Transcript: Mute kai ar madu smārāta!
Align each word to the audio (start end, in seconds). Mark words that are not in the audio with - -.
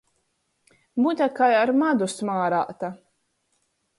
Mute 1.05 1.27
kai 1.41 1.51
ar 1.59 1.73
madu 1.83 2.09
smārāta! 2.15 2.91